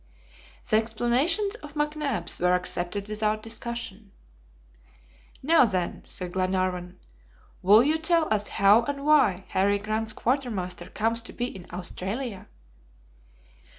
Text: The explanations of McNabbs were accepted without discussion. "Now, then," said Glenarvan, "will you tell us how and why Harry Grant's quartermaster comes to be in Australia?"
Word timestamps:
The 0.67 0.77
explanations 0.77 1.53
of 1.61 1.75
McNabbs 1.75 2.41
were 2.41 2.55
accepted 2.55 3.07
without 3.07 3.43
discussion. 3.43 4.11
"Now, 5.43 5.63
then," 5.65 6.01
said 6.07 6.33
Glenarvan, 6.33 6.97
"will 7.61 7.83
you 7.83 7.99
tell 7.99 8.27
us 8.33 8.47
how 8.47 8.81
and 8.85 9.05
why 9.05 9.45
Harry 9.49 9.77
Grant's 9.77 10.13
quartermaster 10.13 10.89
comes 10.89 11.21
to 11.21 11.33
be 11.33 11.55
in 11.55 11.67
Australia?" 11.71 12.47